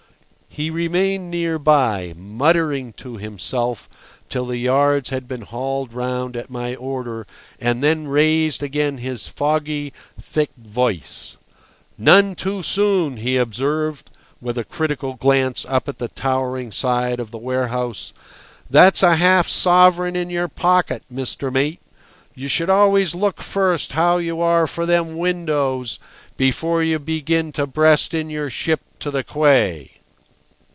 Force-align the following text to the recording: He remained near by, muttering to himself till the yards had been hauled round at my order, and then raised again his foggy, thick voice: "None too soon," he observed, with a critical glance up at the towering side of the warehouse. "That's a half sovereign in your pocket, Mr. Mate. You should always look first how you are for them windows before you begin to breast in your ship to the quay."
He 0.53 0.69
remained 0.69 1.31
near 1.31 1.57
by, 1.57 2.13
muttering 2.17 2.91
to 2.97 3.15
himself 3.15 3.87
till 4.27 4.47
the 4.47 4.57
yards 4.57 5.07
had 5.07 5.25
been 5.25 5.43
hauled 5.43 5.93
round 5.93 6.35
at 6.35 6.49
my 6.49 6.75
order, 6.75 7.25
and 7.57 7.81
then 7.81 8.09
raised 8.09 8.61
again 8.61 8.97
his 8.97 9.29
foggy, 9.29 9.93
thick 10.19 10.49
voice: 10.57 11.37
"None 11.97 12.35
too 12.35 12.63
soon," 12.63 13.15
he 13.15 13.37
observed, 13.37 14.09
with 14.41 14.57
a 14.57 14.65
critical 14.65 15.13
glance 15.13 15.65
up 15.69 15.87
at 15.87 15.99
the 15.99 16.09
towering 16.09 16.69
side 16.73 17.21
of 17.21 17.31
the 17.31 17.37
warehouse. 17.37 18.11
"That's 18.69 19.01
a 19.03 19.15
half 19.15 19.47
sovereign 19.47 20.17
in 20.17 20.29
your 20.29 20.49
pocket, 20.49 21.03
Mr. 21.09 21.49
Mate. 21.51 21.79
You 22.35 22.49
should 22.49 22.69
always 22.69 23.15
look 23.15 23.41
first 23.41 23.93
how 23.93 24.17
you 24.17 24.41
are 24.41 24.67
for 24.67 24.85
them 24.85 25.15
windows 25.17 25.97
before 26.35 26.83
you 26.83 26.99
begin 26.99 27.53
to 27.53 27.65
breast 27.65 28.13
in 28.13 28.29
your 28.29 28.49
ship 28.49 28.81
to 28.99 29.09
the 29.09 29.23
quay." 29.23 29.91